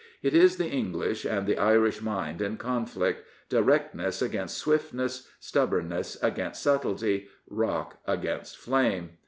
It 0.23 0.33
is 0.33 0.57
the 0.57 0.65
English 0.67 1.25
and 1.25 1.45
the 1.45 1.59
Irish 1.59 2.01
mind 2.01 2.41
in 2.41 2.57
conflict, 2.57 3.23
directness 3.49 4.19
against 4.19 4.57
swiftness, 4.57 5.27
stubbornness 5.39 6.17
against 6.23 6.63
subtlety, 6.63 7.27
rock 7.47 7.97
against 8.07 8.57
flame. 8.57 9.19